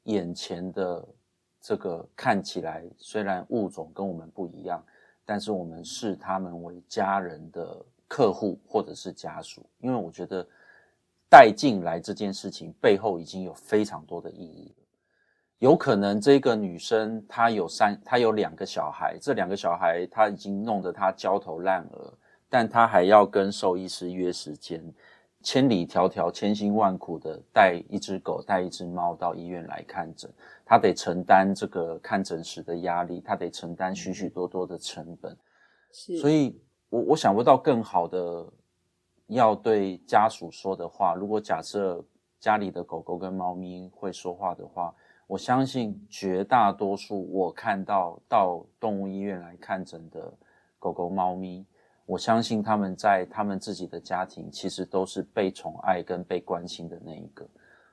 [0.04, 1.08] 眼前的
[1.62, 4.84] 这个看起来虽然物种跟我们不一样，
[5.26, 10.45] 但是我们视他们为家人的客户或者是家属，因为我觉得。
[11.30, 14.84] 带进来这件事情背后已经有非常多的意义了。
[15.60, 22.13] 有可能这个女生她有三，她有两个小孩，这两个小孩她已经弄得她焦头烂额，
[22.48, 24.82] 但她还要跟兽医师约时间，
[25.42, 30.32] 千里迢迢、千辛万苦的带一只狗、带一只猫到医院来看诊，
[30.63, 35.36] 她得承担这个看诊时的压力，她得承担许许多多的成本。
[35.92, 38.48] 是，所以我我想不到更好的。
[39.28, 42.04] 要对家属说的话，如果假设
[42.40, 44.94] 家里的狗狗跟猫咪会说话的话，
[45.28, 50.34] 我相信绝大多数我看到到动物医院来看诊的
[50.80, 51.66] 狗狗、猫咪，
[52.06, 57.46] 我相信他们在他们自己的家庭其实都是被宠爱跟被关心的那一个，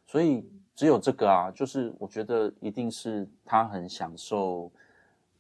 [0.07, 4.70] 所以只有这个啊，就是我觉得一定是他很享受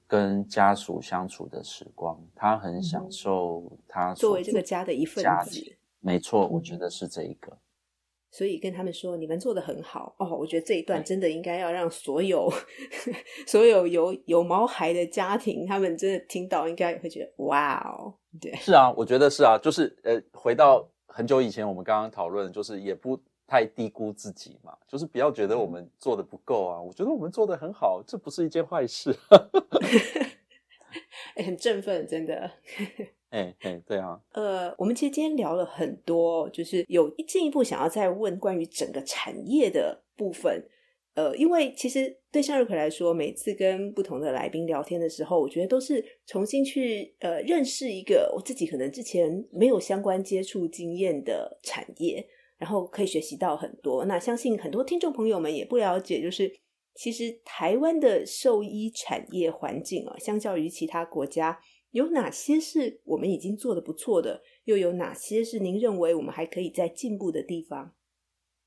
[0.08, 5.76] 跟家属相处的时光，他很享受他作为这个家的一份子。
[6.04, 7.58] 没错，我觉得是这一个。
[8.30, 10.36] 所以跟他们说，你们做的很好哦。
[10.36, 12.52] 我觉得这一段真的应该要让所有
[13.46, 18.12] 所有有有毛孩的家庭，他们真的听到应该也会觉得哇哦。
[18.40, 26.82] 对，是啊，我觉得是啊，就是呃，回到很久以前我们刚刚讨论，就是也不太低估自己嘛，就是不要觉得我们做的不够啊。
[26.82, 29.16] 我觉得我们做的很好，这不是一件坏事。
[31.36, 32.50] 欸， 很振奋，真的。
[33.34, 40.64] 哎哎，对啊，呃，我们其实今天聊了很多，就是有进一步想要再问关于整个产业的部分。
[41.14, 52.24] 呃，因为其实对向日葵来说，每次跟不同的来宾聊天的时候，我觉得都是重新去呃认识一个我自己可能之前没有相关接触经验的产业，
[52.56, 54.04] 然后可以学习到很多。
[54.04, 56.52] 那相信很多听众朋友们也不了解，就是
[56.94, 61.58] 其实台湾的兽医产业环境啊，相较于其他国家。
[61.94, 64.42] 有哪些是我们已经做得不错的？
[64.64, 67.92] 又有哪些是您认为我们还可以再进步的地方？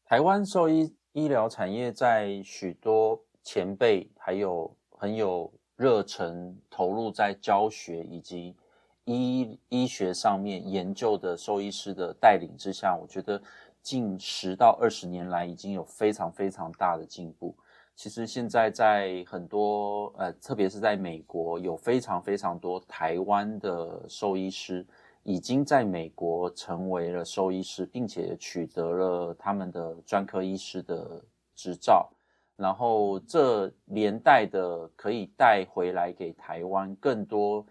[0.06, 8.56] 台湾兽医医疗产业在许多前辈还有很有热忱投入在教学以及
[9.04, 13.44] 医医学上面研究的兽医师的带领之下，我觉得
[13.82, 17.54] 近十到二十年来已经有非常非常大的进步。
[17.98, 24.86] 其实现在在很多呃，特别是在美国，有非常非常多台湾的兽医师
[25.24, 31.20] 已经在美国成为了兽医师，并且取得了他们的专科医师的
[31.56, 32.08] 执照。
[32.56, 37.66] 然后这连带的可以带回来给台湾更多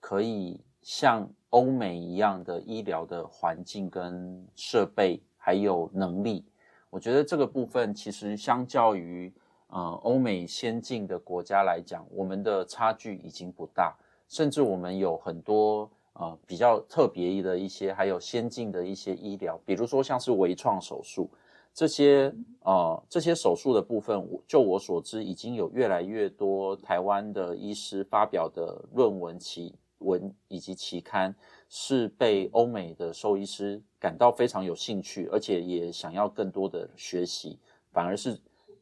[0.00, 6.46] 可以像欧美一样的医疗的环境跟设备，还有能力。
[6.88, 9.30] 我觉得这个部分其实相较于
[9.68, 13.96] 呃，欧美先进的国家来讲，我们的差距已经不大，
[14.28, 21.28] 甚至我们有很多呃比较特别的一些，还有先进的一些医疗，比如说像是微创手术
[21.74, 31.34] 这些呃这些手术的部分，就我所知，已经有越来越多台湾的医师发表的论文、期文以及期刊，
[31.68, 37.58] 是被欧美的兽医师感到非常有兴趣，而且也想要更多的学习，
[37.90, 38.38] 反而是。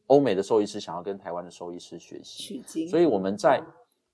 [0.07, 3.59] 欧美的兽医师想要跟台湾的兽医师学习，所以我们在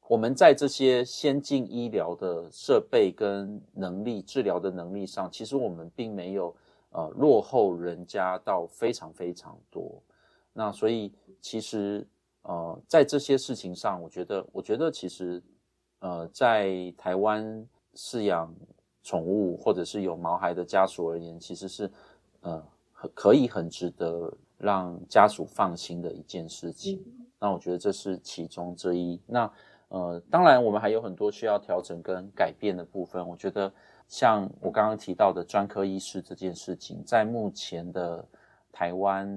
[0.08, 6.56] 我们在这些先进医疗的设备跟能力、治疗的能力上，其实我们并没有
[6.92, 10.02] 呃落后人家到非常非常多。
[10.54, 12.08] 那所以其实
[12.44, 15.44] 呃在这些事情上，我觉得我觉得其实
[16.00, 18.54] 呃在台湾饲养
[19.04, 21.92] 宠物或者是有毛孩的家属而言，其实是
[22.42, 22.64] 呃
[23.14, 24.34] 可以很值得。
[24.62, 27.04] 让家属放心的一件事情，
[27.40, 29.20] 那我觉得这是其中之一。
[29.26, 29.52] 那
[29.90, 33.28] 呃，当然我们还有很多需要调整跟改变的部分。
[33.28, 33.74] 我觉得
[34.08, 38.26] 像我刚刚提到的专科医师这件事情，在目前的
[38.72, 39.28] 台湾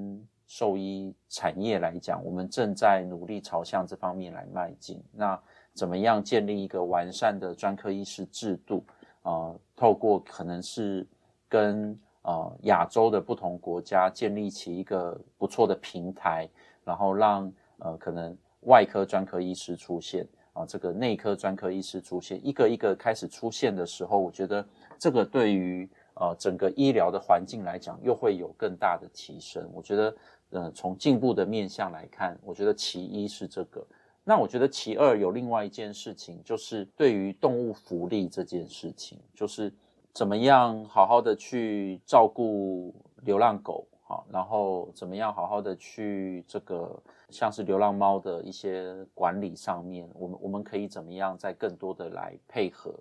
[0.46, 5.02] 兽医产业来讲，我们正在努力朝向这方面来迈进。
[5.10, 5.40] 那
[5.72, 8.84] 怎么样建立一个完善的专科医师制度？
[9.22, 11.04] 呃，透过可能是
[11.48, 16.48] 跟呃，亚洲的不同国家建立起一个不错的平台，
[16.82, 24.66] 然后让呃可能外科专科医师出现啊，呃，这个内科专科医师出现，一个一个开始出现的时候，我觉得
[24.98, 29.68] 这个对于呃整个医疗的环境来讲，又会有更大的提升。
[29.74, 30.16] 我觉得
[30.48, 33.86] 呃从进步的面向来看，我觉得其一是这个。
[34.24, 39.70] 那我觉得其二有另外一件事情，就是对于动物福利这件事情，就是。
[40.14, 52.94] 怎么样好好的去照顾流浪狗，好，然后怎么样好好的去这个像是流浪猫的一些管理上面，我们我们可以怎么样再更多的来配合？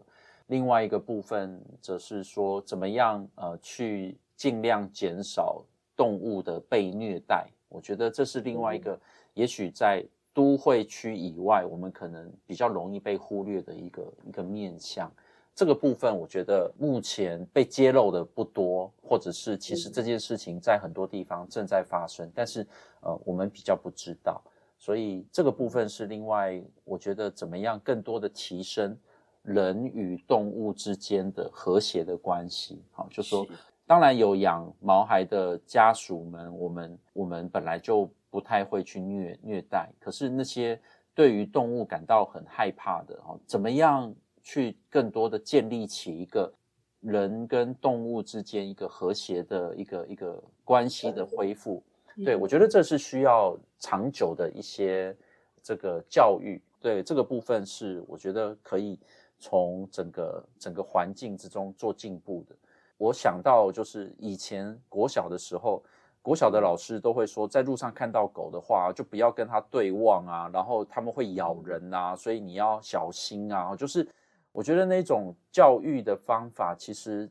[0.47, 5.63] 另外一个部分则是说，怎么样呃去尽量减少
[5.95, 7.47] 动物的被虐待？
[7.69, 8.99] 我觉得这是另外一个，
[9.35, 15.11] 也许在都会区以外，我们可能比较容易被忽略的一个一个面向。
[15.55, 22.65] 这个部分我觉得目前被揭露的不多，或者是其实这件事情在很多地方正在发生，但是
[23.01, 24.41] 呃我们比较不知道，
[24.79, 28.97] 所以这个部分是另外我觉得怎么样更多的提升
[29.43, 32.81] 人与动物之间的和谐的关系。
[32.91, 33.45] 好，就说
[33.85, 40.81] 当然有养毛孩的家属们，我们我们本来就不太会去虐虐待，可是那些
[41.13, 44.11] 对于动物感到很害怕的，哦，怎么样？
[44.43, 46.53] 去更多的建立起一个
[46.99, 51.81] 人跟动物之间一个和谐的一个一个关系的恢复，
[52.23, 55.15] 对，我觉得这是需要长久的一些
[55.61, 58.99] 这个教育，对，这个部分是我觉得可以
[59.39, 62.55] 从整个整个环境之中做进步的。
[62.97, 65.83] 我想到就是以前国小的时候，
[66.21, 73.75] 国小的老师都会说，在路上看到狗的话，就不要跟它对望啊，然后他们会咬人啊，所以你要小心啊。
[73.75, 74.07] 就是
[74.53, 77.29] 我觉得那种教育的方法，其实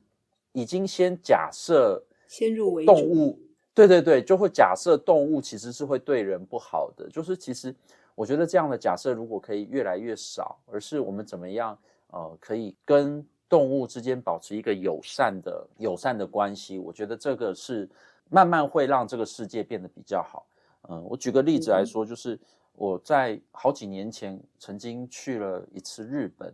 [0.52, 3.38] 已经先假设先入为主动物，
[3.72, 7.08] 对对对，就会假设动物其实是会对人不好的。
[7.08, 7.74] 就是其实
[8.14, 17.88] 我觉得这样的假设如果可以越来越少，而是我们怎么样呃可以跟动物之间保持一个友善的友善的关系，我觉得这个是
[18.28, 20.44] 慢慢会让这个世界变得比较好。
[20.88, 22.38] 嗯，我举个例子来说，就是
[22.74, 26.52] 我在好几年前曾经去了一次日本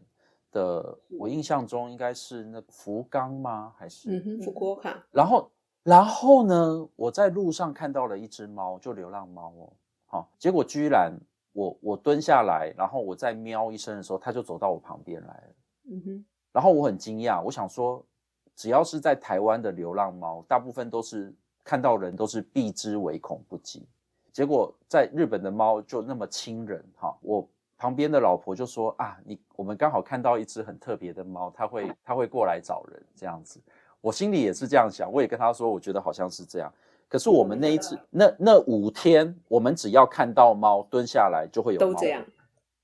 [0.50, 3.72] 的，我印象中应该是那福冈吗？
[3.76, 5.06] 还是福冈卡。
[5.10, 5.50] 然后，
[5.82, 9.72] 然后呢，我在路上看到了一只猫，就流浪猫哦。
[10.06, 11.12] 好，结果居然
[11.52, 15.54] 我我蹲下来，然后我在喵一声的时候，它就走到我旁边来了。
[15.90, 16.24] 嗯哼。
[16.52, 18.04] 然后我很惊讶，我想说，
[18.56, 21.32] 只要是在台湾的流浪猫，大部分都是
[21.62, 23.86] 看到人都是避之唯恐不及。
[24.32, 33.60] 结果在日本的猫就那么亲人哈，我旁边的老婆就说啊，你我们刚好看到一只很特别的猫，它会它会过来找人这样子。
[34.00, 36.72] 我心里也是这样想，我也跟他说，我觉得好像是这样。
[37.08, 41.86] 可是我们那一次那那五天，我们只要看到猫蹲下来就会有猫。
[41.86, 42.24] 都这样。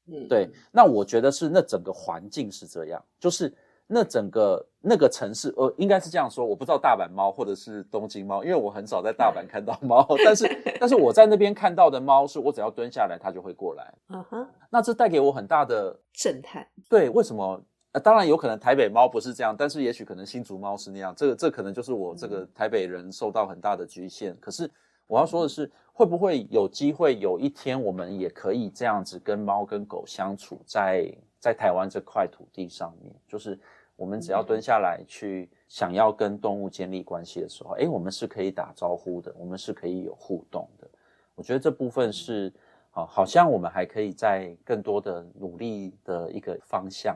[0.06, 3.52] 嗯，对，那我觉得是那整个环境是这样，就是
[3.86, 10.48] 那整个那个城市，呃，应该是这样说，我不知道大阪猫或者是东京猫，因为我很少在大阪看到猫，但是
[10.80, 13.94] 但是我在那边看到的猫，是我只要蹲下来，它就会过来。
[14.08, 16.66] 嗯哼，那这带给我很大的震撼。
[16.88, 17.60] 对，为什么？
[17.92, 24.36] 呃，当然有可能台北猫不是这样，但是也许可能新竹猫是那样，这个这可能就是我这个台北人受到很大的局限。
[24.40, 24.70] 可是
[25.06, 25.70] 我要说的是。
[25.96, 31.08] 会不会有机会有一天，我们也可以这样子跟猫跟狗相处在
[31.44, 33.14] 在台湾这块土地上面？
[33.28, 33.60] 就是
[33.96, 40.88] 我们只要蹲下来去想要跟动物建立关系的时候，诶，我们是可以打招呼的，我们是可以有互动的。
[41.34, 42.50] 我觉得这部分是
[42.92, 47.14] 啊，好像我们还可以在更多的努力的一个方向。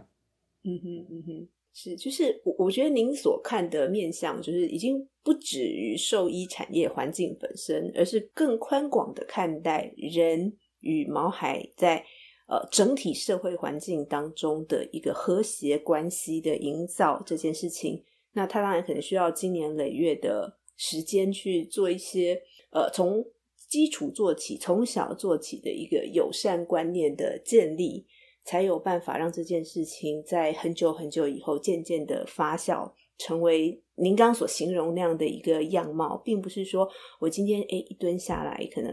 [0.64, 1.48] 嗯哼，嗯哼。
[1.72, 12.04] 是，就是我我觉得您所看的面向，就是已经不止于兽医产业环境本身，而是更宽广的看待人与毛孩在
[12.48, 18.02] 呃整体社会环境当中的一个和谐关系的营造这件事情。
[18.32, 23.24] 那他当然可能需要经年累月的时间去做一些呃从
[23.68, 28.06] 基础做起，从小做起的一个友善观念的建立。
[28.44, 36.88] 才有办法让这件事情在很久很久以后渐渐的发酵，成为您刚所形容那样的一个样貌，并不是说
[37.20, 38.90] 我今天诶一蹲下来，可能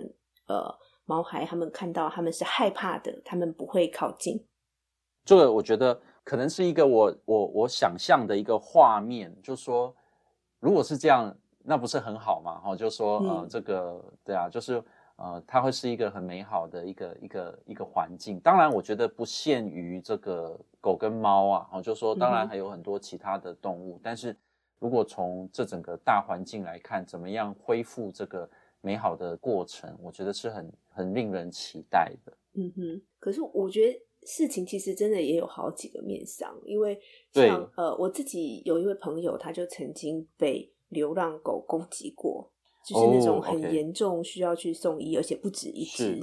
[0.47, 0.65] 呃
[1.05, 4.43] 毛孩他们看到他们是害怕的，他们不会靠近。
[5.23, 9.95] 这个我觉得可能是一个我我我想象的一个画面，就是说
[10.59, 12.59] 如果是这样，那不是很好嘛？
[12.59, 14.83] 哈，就说呃这个对啊，就是。
[15.17, 18.37] 呃，它会是一个很美好的一个一个一个环境。
[18.41, 23.95] 当然，我觉得不限于这个狗跟猫啊，哦，就说当然还有很多其他的动物。
[23.95, 24.35] 嗯、但是
[24.77, 28.49] 如果从这整个大环境来看，怎么样恢复这个
[28.85, 32.37] 美好的过程，我觉得是很很令人期待的。
[32.53, 33.01] 嗯哼。
[33.19, 36.99] 可是我觉得事情其实真的也有好几个面向，因为
[37.33, 42.51] 像呃，我自己有一位朋友，他就曾经被流浪狗攻击过。
[42.87, 45.19] 就是那种很严重，需要去送医，oh.
[45.19, 46.19] 而且不止一只，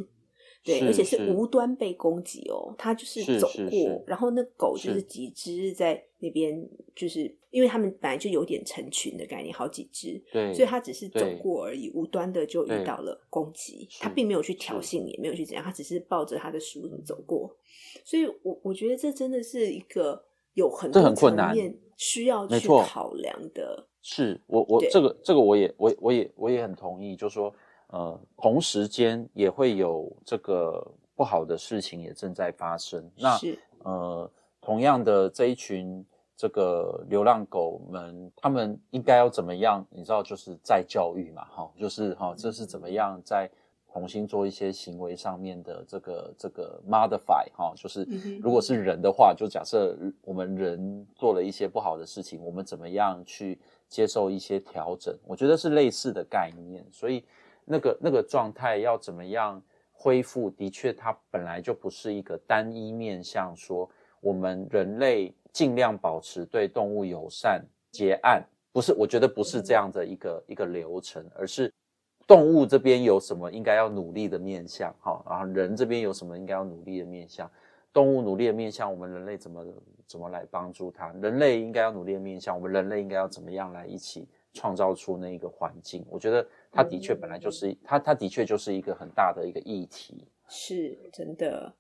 [0.63, 2.73] 对，而且是无端被攻击哦。
[2.79, 13.87] 他就是走过，然后那狗就是几只在那边，就是因为他们本来就有点成群的概念，好几只，对，所以他只是走过而已，无端的就遇到了攻击。
[14.01, 17.55] 他并没有去挑衅，也没有去怎样，他只是抱着他的书走过。
[18.05, 23.87] 所以我我觉得这真的是一个有很多层面需要去考量的。
[24.01, 27.55] 是我我这个这个我也我我也我也很同意，就是说
[27.89, 30.83] 呃同时间也会有这个
[31.15, 33.09] 不好的事情也正在发生。
[33.17, 33.39] 那
[33.85, 34.29] 呃
[34.61, 36.05] 同样的这一群
[36.43, 39.87] 这个流浪狗们，他们应该要怎么样？
[39.91, 43.49] 你知道就是再教育嘛，哈，就是哈，这是怎么样在
[43.93, 48.03] 重新做一些行为上面的这个这个 modify 哈，就是
[48.43, 53.61] 如果是人的话，就假设我们人做了一些不好的事情，我们怎么样去？
[53.93, 57.23] 接受一些调整，我觉得是类似的概念，所以
[57.67, 59.63] 那个那个状态要怎么样
[59.93, 60.49] 恢复？
[60.49, 63.87] 的确，它本来就不是一个单一面向，说
[64.23, 68.43] 我们人类尽量保持对动物友善结案，
[68.73, 71.73] 不是，我觉得不是这样的一个一个流程，而是
[72.27, 77.51] 动物这边有什么应该要努力的面向，哈，然后人这边有什么应该要努力的面向，
[77.93, 79.67] 动物努力的面向，我们人类怎么
[80.07, 81.13] 怎么来帮助它？
[81.21, 86.03] 人类应该要努力的面向，我们人类应该要怎么样来一起创造出那一个环境？
[86.09, 90.27] 我觉得它的确本来就是，它它的确就是一个很大的一个议题。
[90.49, 91.75] 是真的。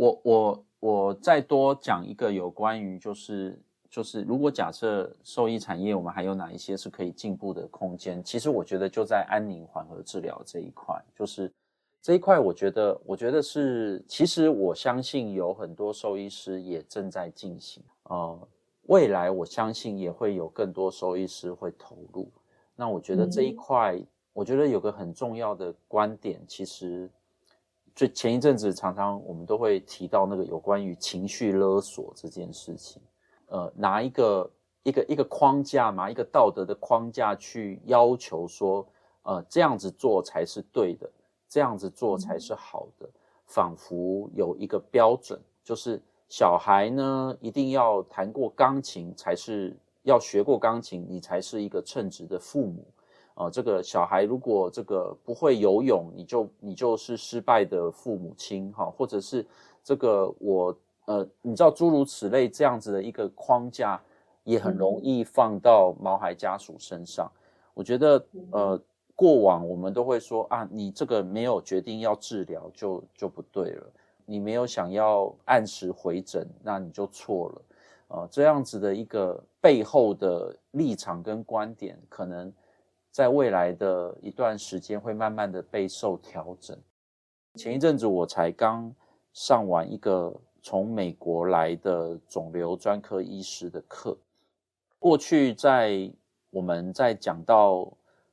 [0.00, 8.22] 我我我再多讲一个有关于就是就是，如果假设兽医产业我们还有哪一些是可以进步的空间？
[8.24, 11.52] 其实我觉得就在安宁缓和治疗这一块，就是。
[12.02, 18.48] 这一块，我觉得，我觉得是，其实我相信有很多兽医师也正在进行，呃，
[18.86, 22.26] 未来我相信也会有更多兽医师会投入。
[22.74, 24.00] 那我觉得这一块，
[24.32, 27.06] 我觉得有个很重要的观点，其实，
[28.00, 33.02] 最前一阵子常常我们都会提到那个有关于情绪勒索这件事情，
[33.48, 34.50] 呃，拿一个
[34.84, 38.88] 一个一个框架，拿一个道德的框架去要求说，
[39.24, 41.06] 呃，这样子做才是对的。
[41.46, 43.06] 这样子做才是好的，
[43.44, 52.82] 仿佛有一个标准，就是小孩呢一定要弹过钢琴，才是要学过钢琴，你才是一个称职的父母、
[53.40, 53.50] 呃。
[53.50, 59.46] 这个小孩如果这个不会游泳，你就你就是失败的父母亲哈，或者是
[59.82, 60.76] 这个我
[61.06, 64.00] 呃，你知道诸如此类这样子的一个框架，
[64.44, 67.30] 也很容易放到毛孩家属身上。
[67.74, 68.80] 我觉得呃。
[69.16, 73.86] 过往我们都会说啊，你这个没有决定要治疗就就不对了，
[74.24, 77.62] 你没有想要按时回诊，那你就错了，
[78.08, 82.50] 呃，这样子的一个背后的立场跟观点，可能
[83.10, 86.78] 在未来的一段时间会慢慢的备受调整。
[87.54, 88.94] 前一阵子我才刚
[89.32, 94.16] 上完一个从美国来的肿瘤专科医师的课，
[94.98, 96.12] 过去在
[96.50, 97.92] 我们在讲到。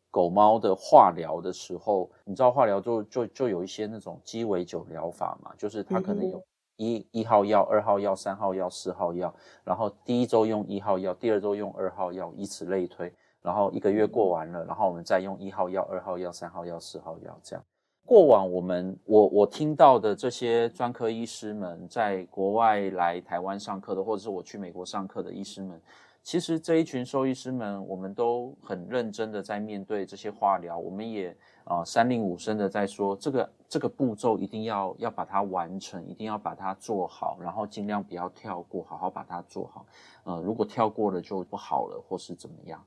[0.10, 6.44] 狗猫的化疗的时候，你知道化疗就就就有一些那种鸡尾酒疗法嘛，就是它可能有
[6.78, 9.32] 一一号药、二号药、三号药、四号药，
[9.64, 13.14] 然后第一周用一号药，第二周用二号药，以此类推，
[13.48, 17.64] 然后一个月过完了，然后我们再用一号药、二号药、三号药、四号药这样。
[18.06, 25.82] 过往我们我我听到的这些专科医师们在国外来台湾上课的，或者是我去美国上课的医师们。
[26.24, 31.30] 其实这一群兽医师们，我们都很认真的在面对这些化疗，我们也
[31.64, 39.86] 啊、呃、三令五申的在说，这个这个步骤一定要要把它完成，一定要把它做好，然后尽量不要跳过，好好把它做好。
[40.26, 42.86] 呃，如果跳过了就不好了，或是怎么样。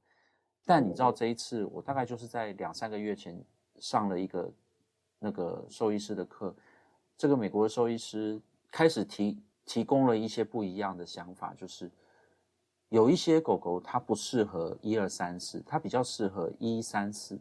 [0.70, 3.36] 但你知道这一次，我大概就是在两三个月前
[3.80, 4.52] 上了一个
[5.18, 6.54] 那个兽医师的课，
[7.18, 8.40] 这个美国的兽医师
[8.70, 11.90] 开始提提供了一些不一样的想法，就是。
[12.88, 17.38] 有一些狗狗它不适合一二三四，它比较适合一三四。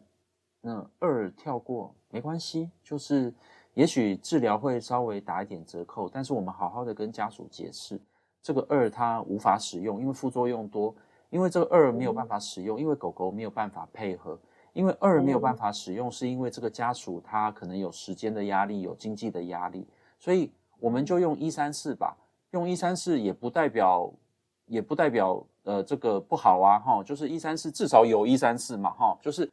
[0.60, 3.32] 那二跳过没关系，就是
[3.74, 8.00] 也许治疗会稍微打一点折扣，但是我们好好的跟家属解释，
[8.42, 10.94] 这个二它无法使用，因为副作用多，
[11.30, 14.38] 因为这个二没有办法使用，因为狗狗没有办法配合，
[14.74, 19.86] 因为二没有办法使用，是因为这个家属他可能有时间的压力，有经济的压力，
[20.18, 22.16] 所以我们就用一三四吧，
[22.50, 24.12] 用一三四也不代表。
[24.66, 29.50] 也不代表呃这个不好啊哈，就是一三四至少有一三四嘛哈，就是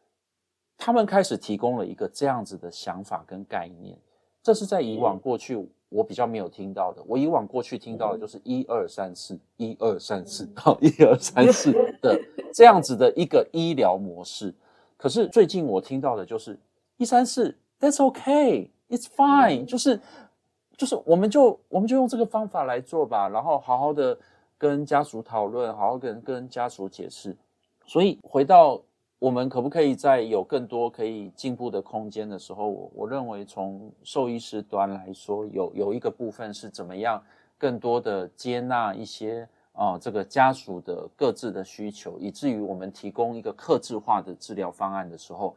[0.78, 3.98] 他们开始提供了一个这样子的想法跟概念，
[4.44, 7.02] 这是在以往过去我比较没有听到的。
[7.06, 11.72] 我以往过去听到的就是一二三四一二三四好一二三四
[12.02, 12.20] 的
[12.54, 14.54] 这样子的一个医疗模式，
[14.98, 16.58] 可是最近我听到的就是
[16.98, 20.00] 一三四，That's okay, it's fine，就是
[20.76, 24.18] 就是我们就我们就用这个方法来做吧，然后好好的。
[24.60, 27.38] 跟家属讨论，好好跟跟家属解释。
[27.86, 28.82] 所以回到
[29.20, 37.24] 我们可不可以在有更多可以进步的空间的时候，我我认为从兽医师端来说，有有一个部分是怎么样
[37.58, 45.56] 更多的接纳一些啊、呃、这个家属的各自的需求，以至于我们提供一个克制化的治疗方案的时候，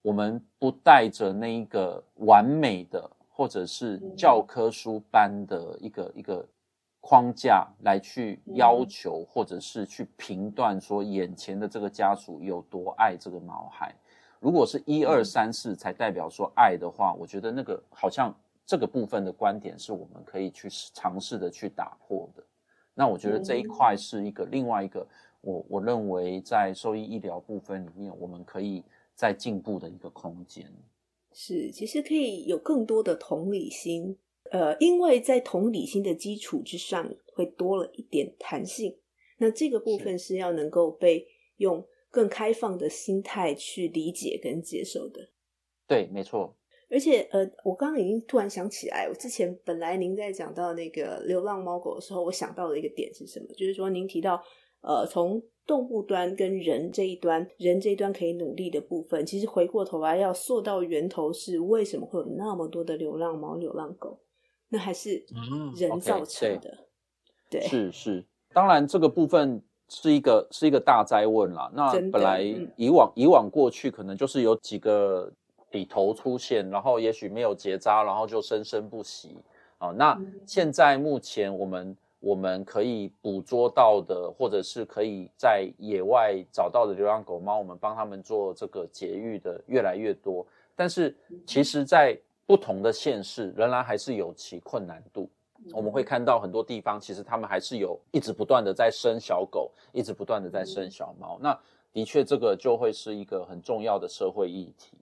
[0.00, 6.48] 我们不带着那一个完美的或者是教科书般的一个一个。
[7.00, 13.94] 框架来去要求，或者是去评断说眼前的这个家属有多爱这个毛孩。
[14.38, 18.34] 如果是一二三四才代表说爱的话，我觉得那个好像
[18.64, 22.42] 这个部分的观点是我们可以去尝试的去打破的。
[22.94, 25.06] 那我觉得这一块是一个另外一个
[25.40, 28.84] 我我认为在兽医医疗部分里面我们可以
[29.14, 30.70] 再进步的一个空间。
[31.32, 34.16] 是，其实可以有更多的同理心。
[34.50, 38.96] 呃，因为在同理心的基础之上，会多了一点弹性。
[39.38, 41.26] 那这个部分是要能够被
[41.56, 45.30] 用更开放的心态去理解跟接受的。
[45.86, 46.56] 对，没错。
[46.90, 53.46] 而且呃，我刚刚已经突然想起来，我之前本来您在讲到那个流浪猫狗的时候，我想到的一个点是什么？
[53.54, 54.42] 就是说您提到
[54.82, 64.18] 呃，从动物端跟人这一端，人这一端可以努力的部分，其实回过头来要溯到源头，是为什么会有那么多的流浪猫、流浪狗？
[64.70, 65.22] 那还是
[65.76, 66.70] 人造成的。
[66.70, 71.70] 嗯 okay, 对，对，是是，当然这个部分是一个是一个大哉问啦。
[71.74, 72.40] 那本来
[72.76, 75.30] 以往、嗯、以往过去可能就是有几个。
[75.72, 79.36] 里头出现，然后也许没有结扎，然后就生生不息
[79.78, 79.92] 啊。
[79.92, 90.44] 那现在目前我们我们可以捕捉到的，或者是可以在野外找到的流浪狗猫，我们帮他们做这个节育的越来越多。
[90.74, 91.16] 但是
[91.46, 92.18] 其实，在
[92.50, 95.30] 不同的县市，仍然还是有其困难度。
[95.72, 101.38] 我们会看到很多地方，其实他们还是有一直不断的在生小狗，一直不断的在生小猫。
[101.40, 101.56] 那
[101.92, 104.98] 的确，这个就会是一个很重要的社会议题。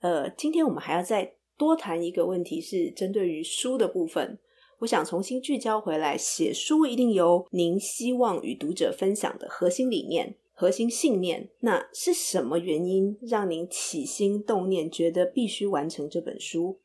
[0.00, 4.38] 呃，今天我们还要再多谈一个问题，是针对于书的部分。
[4.78, 11.50] 我想重新聚焦回来，写书一定有您希望与读者分享的核心理念、核心信念。
[11.60, 16.78] 那是什么原因让您起心动念，觉得必须完成这本书？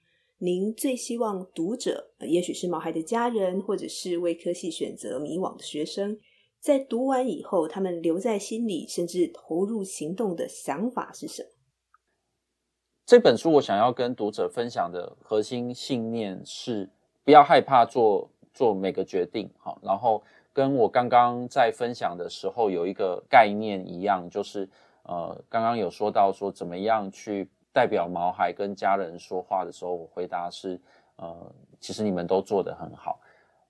[0.44, 6.18] 您最希望读者，也许是毛孩的家人，或者是为科系选择迷惘的学生，
[6.60, 11.50] 在读完以后，他们留在心里，甚至投入行动的想法是什么？
[13.06, 16.90] 这本书我想要跟读者分享的核心信念是：
[17.24, 19.48] 不要害怕做做每个决定。
[19.60, 24.68] 好，然后跟我刚刚在分享的时候有一个概念一样，就是
[25.04, 30.80] 呃，刚刚有说到说怎么样去代表毛孩跟家人说话的时候，我回答是：
[31.16, 33.20] 呃，其实你们都做得很好。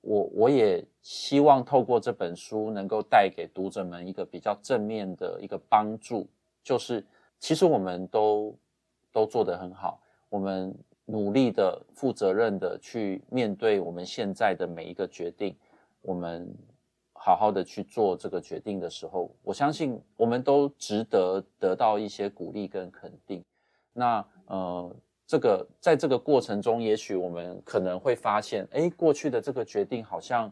[0.01, 6.27] 我我也希望透过这本书能够带给读者们一个比较正面的一个帮助，
[6.63, 7.05] 就是
[7.39, 8.57] 其实我们都。
[9.13, 10.73] 都做得很好，我们
[11.03, 15.53] 努力的、负责任的去面对我们现在的每一个决定，
[16.01, 16.47] 我们
[17.11, 23.43] 好好的去做这个决定的时候，我相信我们都值得得到一些鼓励跟肯定。
[23.93, 30.51] 那呃，这个在这个过程中，也许我们可能会发现，哎，过去的这个决定好像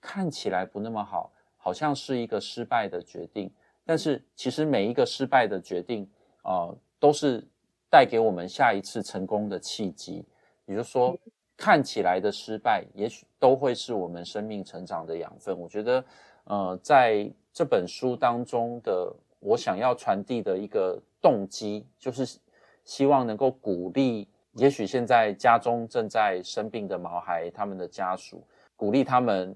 [0.00, 3.50] 看起来不那么好，好像是一个失败的决定。
[3.84, 6.08] 但是其实每一个失败的决定
[6.42, 7.46] 啊，呃，都是。
[7.90, 10.22] 带给我们下一次成功的契机，
[10.66, 11.18] 也就是说，
[11.56, 15.58] 看起来的失败，也许都会是我们生命成长的养分。
[15.58, 16.04] 我觉得，
[16.44, 19.10] 呃，在这本书当中的
[19.40, 22.38] 我想要传递的一个动机，就是
[22.88, 28.42] 希望能够鼓励，也许现在家中正在生病的毛孩，他们的家属，
[28.76, 29.54] 鼓励他们，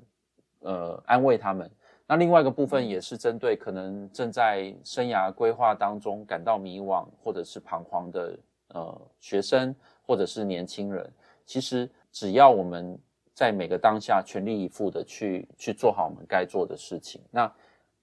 [0.60, 1.68] 呃，安慰他们。
[2.06, 11.10] 那另外一个部分也是针对可能正在生涯规划当中感到迷惘或者是彷徨的呃学生或者是年轻人，
[11.46, 12.98] 其实只要我们
[13.32, 17.50] 在每个当下全力以赴的去去做好我们该做的事情，那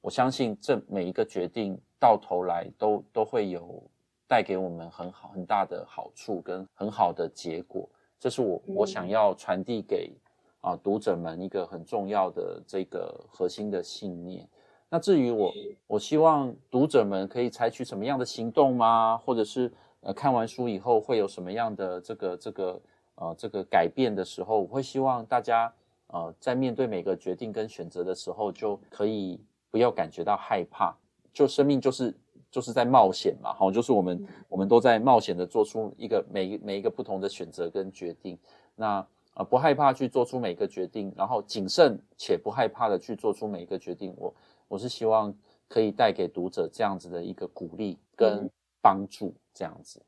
[0.02, 3.84] 我相信这每一个决定到头来都都会有
[4.30, 10.14] 带给我们很好很大的好处跟很好的结果，这是我我想要传递给。
[10.62, 14.46] 啊，读者们一个很重要的这个核心的信念。
[14.90, 15.54] 那至于我，
[15.88, 19.18] 我希望读者们可以采取什么样的行动吗？
[19.18, 19.72] 或者是
[20.02, 22.82] 呃，看完书以后会有什么样的这个这个
[23.16, 25.74] 呃这个改变的时候，我会希望大家
[26.08, 29.40] 呃在面对每个决定跟选择的时候，就可以
[29.72, 30.94] 不要感觉到害怕。
[31.32, 32.14] 就生命就是
[32.52, 38.38] 就是在冒险嘛，好，就是我们我们都在冒险的做出一个每每一个不同的选择跟决定。
[38.76, 39.06] 那。
[39.36, 44.14] 啊，不害怕去做出每一个决定，然后谨慎且不害怕的去做出每一个决定。
[44.18, 44.36] 我
[44.68, 45.34] 我是希望
[45.70, 48.50] 可以带给读者这样子的一个鼓励跟
[48.82, 50.02] 帮助，这样子。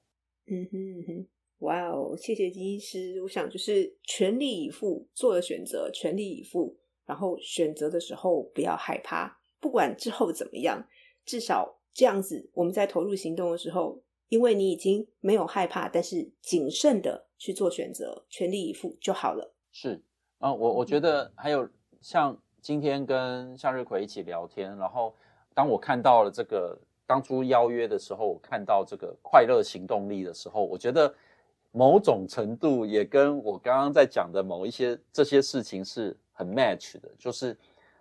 [0.47, 1.27] 嗯哼嗯哼，
[1.59, 3.21] 哇哦，谢谢金医师。
[3.21, 6.75] 我想就是全力以赴做了选择，全力以赴，
[7.05, 10.85] 然后选择的时候不要害怕，不管之后怎么样，
[11.23, 17.27] 至少这样子我们在投入行动的时候，因为你已经没有害怕，但是谨慎的。
[17.41, 19.51] 去做选择，全力以赴就好了。
[19.71, 19.99] 是
[20.37, 21.67] 啊，我我觉得还有
[21.99, 25.11] 像今天跟向日葵一起聊天，然后
[25.51, 26.77] 当我看到了这个
[27.07, 31.11] 当初邀约的时候，我看到这个快乐行动力的时候，我觉得
[31.71, 37.57] 某种程度也跟我刚刚在讲的某一些这些事情是很 match 的，就是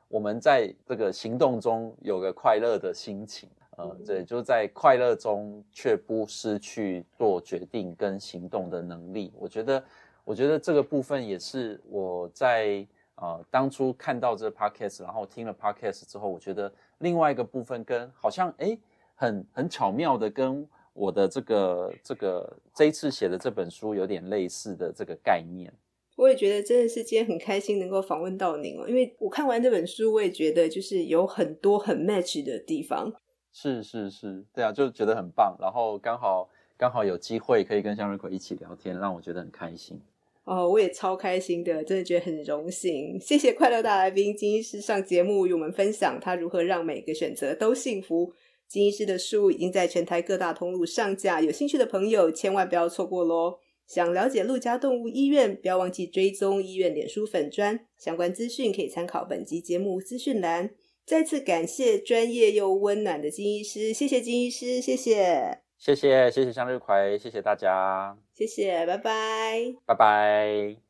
[0.06, 3.48] 我们在这个行动中有个快乐的心情。
[3.76, 9.32] 呃，对，就在快乐中，却不失去做决定跟行动的能力。
[9.38, 9.82] 我觉得，
[10.24, 18.78] 我觉得这个部分也是我在呃当初看到这个 podcast，然后听了 podcast 之后，我觉得另外一个部分跟好像诶
[19.14, 25.72] 很很巧妙的跟我的这个这个这一次写的这本书有点类似的这个概念。
[26.16, 33.14] 我也觉得真的是今天很开心能够访问到您哦，因为我看完这本书，我也觉得就是有很多很 match 的地方。
[33.52, 35.56] 是是是，对啊，就觉得很棒。
[35.60, 40.00] 然后刚好刚好有机会可以跟向日葵一起聊天，让我觉得很开心。
[40.44, 43.20] 哦，我也超开心的，真的觉得很荣幸。
[43.20, 48.32] 谢谢快乐大来宾金医师上节目与我们分享他如何让每个选择都幸福。
[48.66, 53.58] 金医师的书已经在全台各大通路上架，有兴趣的朋友千万不要错过喽。
[53.86, 60.70] 想了解陆家动物医院，不要忘记追踪医院脸书粉专，相关资讯可以参考本集节目资讯栏。
[61.10, 70.89] 再次感谢专业又温暖的金医师，谢谢金医师，谢谢，谢谢谢谢向日葵，谢谢大家，谢谢，拜拜，拜拜。